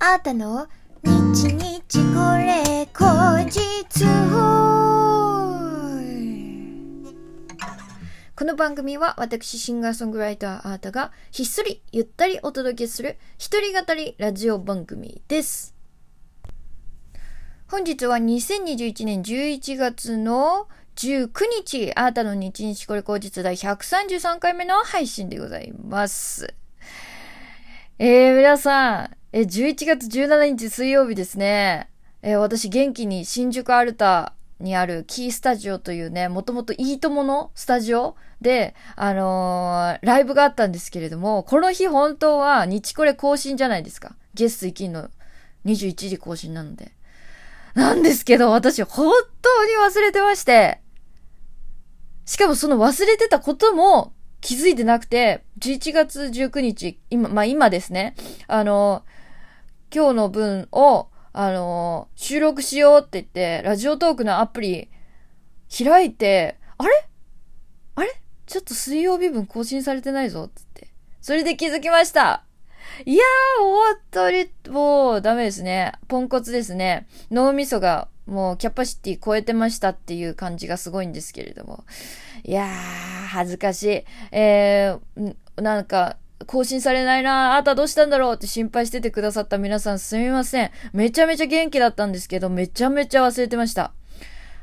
[0.00, 0.68] あーたの？
[1.02, 3.04] 日日これ口
[3.50, 4.06] 実
[8.36, 15.74] この番組は私シンガーソングライターあーたがひっそりゆったりお届けする一人語りラジオ番組です。
[17.66, 21.30] 本日は2021年11月の19
[21.64, 26.54] 日、あーたの日日これ口実第133回目の配信でございます。
[27.98, 31.90] えー、皆さん、え、11月17日水曜日ですね。
[32.22, 44.16] え、私元気に新宿アルタにあるキースタジオというね、もともといいとものスタジオで、あのーライブがあったんですけれども、この日本当は日これ更新じゃないですか。
[44.32, 45.10] ゲスト行きんの
[45.66, 46.92] 21時更新なので。
[47.74, 50.80] なんですけど、私本当に忘れてまして、
[52.24, 58.14] しかもその忘れてたことも気づいてなくて、11月19日、今、まあ今ですね、
[58.46, 59.04] あの、
[59.94, 64.88] 今日の分を、あの、収録しようって言って、ラジオトークのアプリ
[65.76, 67.08] 開いて、あれ？
[67.94, 68.20] あれ？
[68.46, 70.88] ちょっと水曜日分更新されてないぞつって。
[71.20, 72.44] それで気づきました
[73.04, 75.92] いやー、本当に、もう、ダメですね。
[76.08, 77.06] ポンコツですね。
[77.30, 81.84] 脳みそが、もう、キャパシティ超えてましたっていう感じがすごいんですけれども。
[82.44, 84.04] いやー、恥ずかしい。
[84.32, 90.70] えー、なんか、更新されないなあなたどうしたんだろうって心配しててくださった皆さんすみません。
[90.92, 93.92] めちゃめちゃ元気だったんですけど、めちゃめちゃ忘れてました。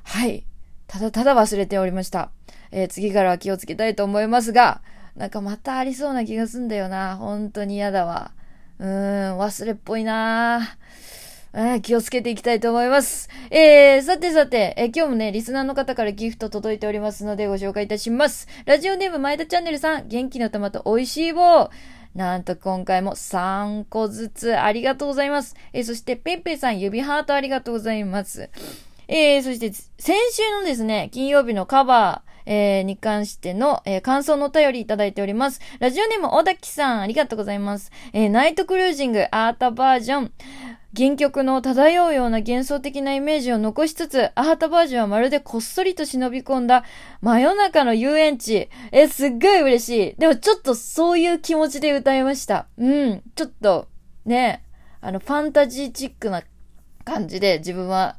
[0.04, 0.45] はい。
[0.88, 2.32] ただただ忘れておりました。
[2.72, 4.82] えー次からは気をつけたいと思いますが、
[5.16, 7.17] なんかまたありそうな気がすんだよな。
[7.17, 8.32] 本当に嫌だわ。
[8.80, 13.30] うーん、忘れっぽいなぁー気をつけていきたいと思います。
[13.50, 18.48] えー、さてさて、えー今日もね、リスナーの方からギフト届いておりますのでご紹介いたします。
[18.66, 21.70] ラジオネーム前田チャンネルさん、元気の玉と美味しい棒。
[22.14, 25.56] なんと今回も3個ずつありがとうございます。
[25.72, 28.50] えーそしてペンペンさん指ハートありがとうございます。
[29.08, 35.61] えー、そして、先週のですね、金曜日のカバー、えー、に関しての、えー感想のお便りいただいております。
[35.80, 37.92] ラジオネーム、小滝さん、ありがとうございます。
[38.11, 40.32] えーナイトクルージング、アータバージョン。
[40.98, 46.86] 原曲の漂うような幻想的なイメージを残しつつ、アハタバージョンはまるでこっそりと忍び込んだ
[47.22, 48.70] 真夜中の遊園地。
[48.92, 50.16] え、すっごい嬉しい。
[50.17, 52.67] でもちょっとそういう気持ちで歌いました。
[52.78, 53.23] うん。
[53.36, 53.89] ちょっと、
[54.26, 54.64] ね、
[55.02, 56.44] あの、ファンタジーチックな
[57.04, 58.17] 感じで自分は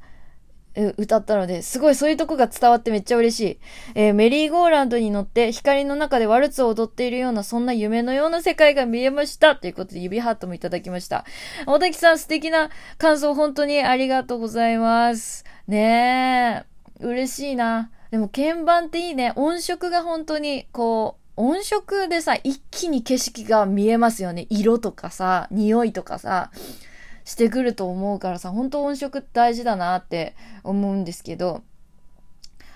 [0.96, 3.58] 歌ったので、すごいそういうとこが伝わってめっちゃ嬉しい。
[3.94, 9.56] えーメリーゴーランドに乗って光の中でワルツを踊っているような、そんな夢のような世界が見えました。
[9.56, 11.24] ということで指ハートもいただきました。
[11.66, 15.44] 大滝さん素敵な感想本当にありがとうございます。
[15.66, 16.64] ね
[17.00, 17.90] え、嬉しいな。
[18.10, 19.32] でも鍵盤っていいね。
[19.36, 24.46] 音色が本当にこう、音色でさ、一気に景色が見えますよね。
[24.48, 26.50] 色とかさ、匂いとかさ。
[27.26, 31.62] してくると思うからさ、本当音色大事だなって思うんですけど、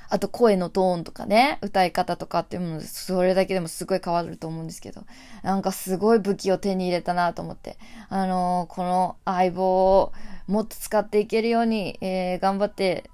[0.09, 5.05] あと声のトーンとかね、歌い方とかっていうもの、それだけでもすごい変わると思うんですけど、
[5.45, 7.79] なんかすごい武器を手に入れたなと思って、
[8.09, 10.13] あのーこの相棒を
[10.49, 13.09] もっと使っていけるように、えー頑張って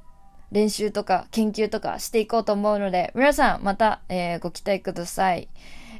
[0.53, 5.51] 練習とか研究とかしていこうと思うので、皆さんまた、えーご期待ください。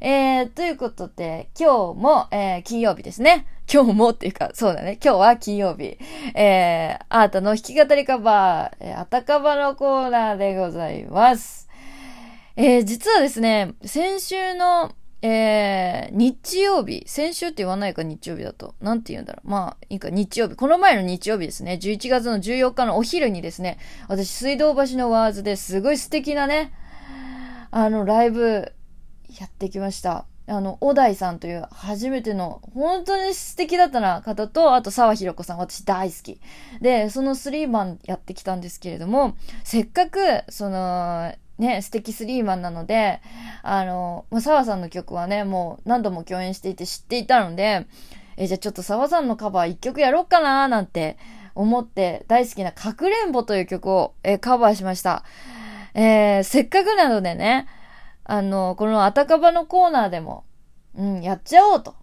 [0.01, 3.47] えー、ということで、今日も、えー金曜日ですね。
[3.73, 4.99] 今日もっていうか、そうだね。
[5.03, 5.99] 今日は金曜日。
[6.35, 11.69] えー、アートの弾き語りカバー、えー、あたかばのコーナーでございます。
[12.57, 18.75] えー、実はですね、先週の、えー、日曜日、先週って言わないか日曜日だと。
[18.81, 19.51] なんて言うんだろう。
[19.51, 20.55] まあ、いいか、日曜日。
[20.55, 21.79] この前の日曜日ですね。
[21.83, 23.79] 11月の14日のお昼にですね、
[24.09, 26.73] 私、水道橋のワーズですごい素敵なね、
[27.73, 28.73] あの、ライブ、
[29.41, 30.27] やってきました。
[30.49, 36.41] あの、小田井さんという初めての、本当に素敵だったな方と、あと沢ひろ子さん、私大好き。
[36.81, 43.21] で、そのスリーマンやってきたんですけれども、せっかく、その、ね、素敵スリーマンなので、
[43.63, 47.87] あの、まあ、沢さんの曲はね、もう何度も共演していて知っていたので、
[48.37, 51.17] え、じゃあちょっと沢さんのカバー一曲やろうかななんて
[51.55, 55.25] 思って、大好きなかくれんぼという曲を、えカバーしました。
[55.95, 57.67] えーせっかくなのでね、
[58.29, 60.45] あの、このあたかばのコーナーでも、
[60.95, 61.95] うん、やっちゃおうと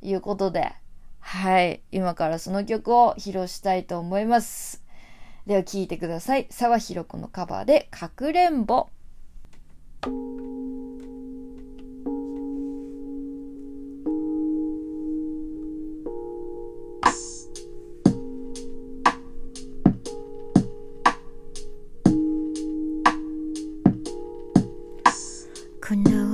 [0.00, 0.72] いうことで、
[1.18, 4.84] はい、今からその曲を披露したいと思います。
[5.46, 6.46] では聴いてください。
[6.50, 8.90] 沢ひろ子のカバーで、かくれんぼ。
[25.82, 26.31] この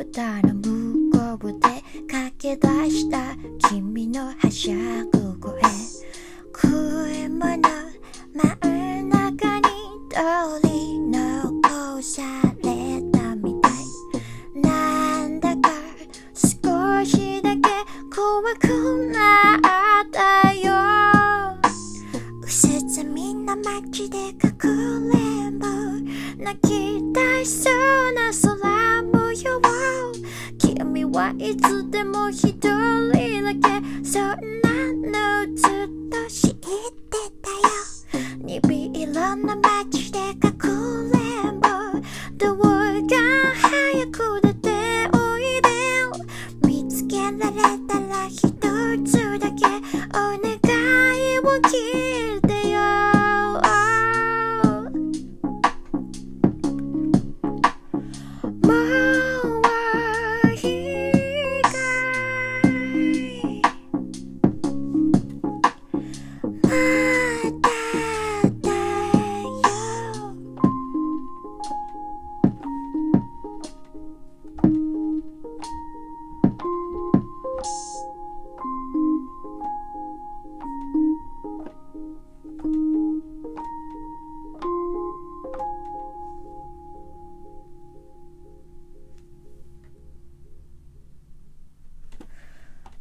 [0.00, 1.68] ぶたの向こうで
[2.10, 3.36] 駆け出した
[3.68, 5.60] 君のはしゃぐ声
[6.54, 7.68] 車の
[8.34, 9.62] 真ん中に
[10.08, 12.22] 通り残さ
[12.62, 15.68] れたみたいなんだか
[16.32, 17.68] 少しだけ
[18.10, 20.72] 怖くなったよ
[22.42, 24.66] 薄墨の街でかく
[25.12, 25.66] れんぼ。
[26.42, 28.59] 泣き出しそうな空
[31.20, 31.54] はい。
[31.54, 33.12] つでも一人
[33.44, 33.60] だけ
[34.02, 35.68] そんなのずっ
[36.08, 36.68] と知って
[37.42, 37.50] た
[38.18, 38.24] よ。
[38.38, 42.69] にび色の街で隠れんぼ。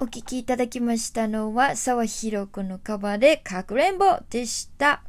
[0.02, 5.04] お聴きいただきましたのは、沢広子のカバーで、かくれんぼでした。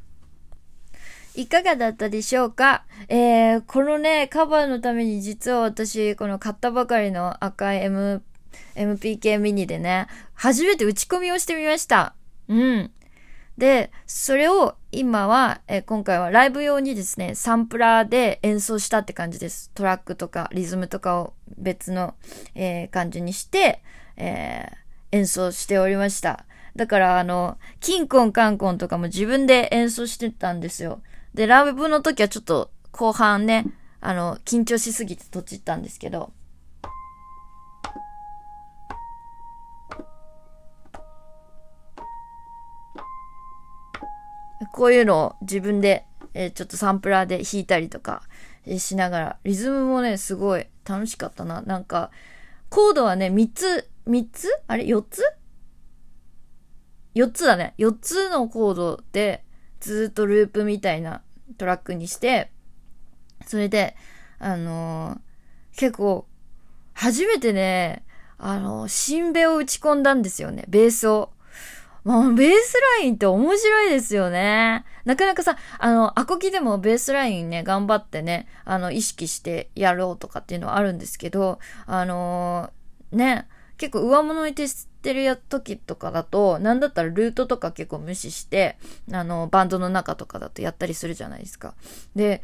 [1.37, 2.84] いかがだったでしょうか？
[3.08, 8.20] えー、このね、カバーのために実は私、この買ったばかりの赤い M、
[8.75, 12.16] MPK ミニでね、初めて打ち込みをしてみました。
[12.48, 12.90] うん。
[13.61, 19.71] で、それを今は、え今回はライブ用にですね、サンプラーで演奏したって感じです。
[19.75, 22.15] トラックとかリズムとかを別の、
[22.55, 23.83] えー感じにして、
[24.17, 24.77] えー
[25.12, 26.47] 演奏しておりました。
[26.75, 31.03] だからあの、キンコンカンコンとかも自分で演奏してたんですよ。
[31.35, 33.67] で、ライブの時はちょっと後半ね、
[34.01, 36.33] あの、緊張しすぎてとちったんですけど、
[44.73, 46.05] こういうのを自分で、
[46.35, 48.23] えーちょっとサンプラーで弾いたりとか、
[48.67, 51.62] えーしながら、リズムもね、すごい楽しかったな。
[51.62, 52.11] なんか、
[52.69, 54.49] コードはね、3つ、3つ？
[54.67, 55.23] あれ ?4 つ
[57.15, 57.75] ?4 つだね。
[57.79, 59.45] 4つのコードで、
[59.81, 61.23] ずっとループみたいな
[61.59, 62.51] トラックにして、
[63.47, 63.97] それで、
[64.39, 65.21] あのー
[65.79, 66.27] 結構、
[66.93, 68.05] 初めてね、
[68.37, 70.65] あのー、シンベを打ち込んだんですよね。
[70.69, 71.31] ベースを。
[72.05, 74.85] まあ、ベースラインって面白いですよね。
[75.05, 88.78] なかなかさ、あの、アコギでもベースラインね、頑張ってね、あの、意識してやろうとかっていうのはあるんですけど、あのーね、結構上物に徹してるや時とかだと、なんだったらルートとか結構無視して、
[89.12, 91.75] あの、バンドの中とかだとやったりするじゃないですか。
[92.14, 92.42] で、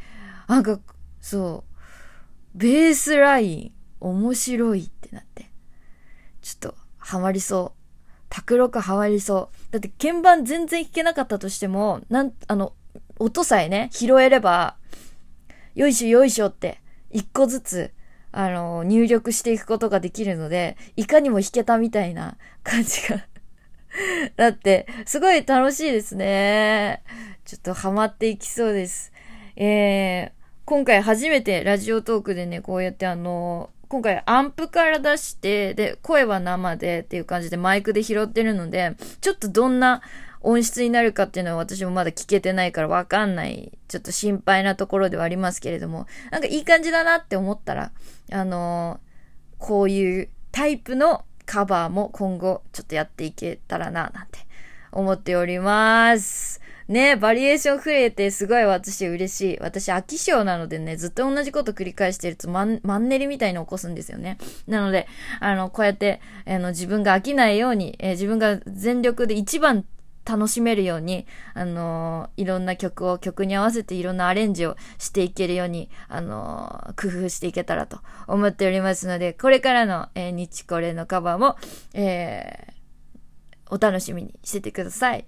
[0.49, 0.81] なんか、
[1.21, 1.65] そ
[2.55, 5.51] う、ベースライン面白いってなって、
[6.43, 7.76] ちょっとハマりそう。
[8.29, 9.73] 卓録ハマりそう。
[9.73, 12.73] だって鍵盤全然弾けなかったとしても、なん、あの、
[13.19, 14.77] 音さえね、拾えれば、
[15.75, 16.81] よいしょよいしょって、
[17.11, 17.93] 一個ずつ、
[18.33, 23.27] あの、入力していくことができるので、いかにも弾けたみたいな 感じが。
[24.37, 27.03] だって、すごい楽しいですね。
[27.45, 29.13] ちょっとハマっていきそうです。
[29.57, 40.03] えー、今回初めてラジオトークでね、こうやってあの、今回アンプから出して、で、声は生でっていう感じでマイクで拾ってるので、ちょっとどんな
[40.41, 47.93] 音質になるかっていうのは私もまだ聞けてないからわかんない、ちょっと心配なところではありますけれども、なんかいい感じだなって思ったら、
[48.33, 49.01] あの
[49.59, 54.41] こういうタイプのカバーも今後ちょっとやっていけたらな、なんて
[54.93, 56.61] 思っております。
[56.89, 59.59] ねバリエーション増えてすごい私嬉しい。
[59.61, 64.39] 私飽き性なのでね、ずっと同じこと繰り返してるとマンマンネリみたいに起こすんですよね。
[64.67, 65.09] なので、
[65.41, 69.85] あの、こうやって、あの、自分が飽きないように、えー自分が全力で一番
[70.25, 81.57] 楽しめるように、あのーいろんな曲を曲に合わせていろんなアレンジをしていけるように、あのー工夫していけたらと思っておりますので、これからの、えー日これのカバーも、
[81.95, 82.77] えー
[83.69, 85.25] お楽しみにしててください。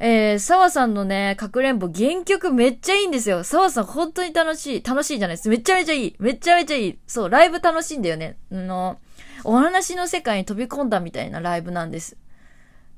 [0.00, 3.44] えー、沢さんのね、かくれんぼ原曲めっちゃいいんですよ。
[3.44, 4.82] 沢さん本当に楽しい。
[4.82, 5.48] 楽しいじゃないです。
[5.48, 6.16] めちゃめちゃいい。
[6.18, 6.98] めちゃめちゃいい。
[7.06, 8.36] そう、ライブ楽しいんだよね。
[8.50, 8.98] あの、
[9.44, 12.16] お話の世界に飛び込んだみたいなライブなんです。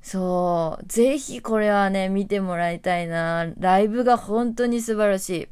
[0.02, 0.84] そう。
[0.86, 3.46] ぜひこれはね、見てもらいたいな。
[3.58, 5.48] ライブが本当に素晴らし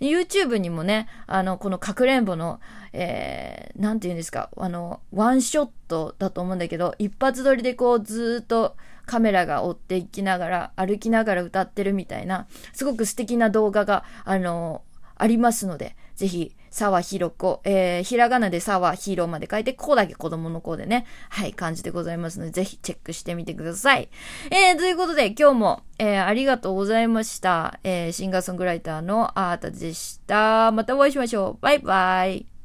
[0.00, 0.08] い。
[0.16, 2.60] YouTube にもね、あの、このかくれんぼの、
[2.92, 14.82] えー、なんて言うんですか、あの、ワンショットだと思うんだけど、一発撮りでこうずーっとカメラが追っていきながら、歩きながら歌ってるみたいな、すごく素敵な動画が、あの、
[15.16, 24.10] ありますので、ぜひ、沢ひろこ、えー、ひらがなで沢ひろまで書いて、こうだけ子供の子でね、はい、感じでございますので、ぜひチェックしてみてください。
[24.50, 27.80] えー、ということで、今日も、えー、ありがとうございました。
[27.82, 30.70] えー、シンガーソングライターのアータでした。
[30.72, 31.62] またお会いしましょう。
[31.62, 32.55] バイバイ。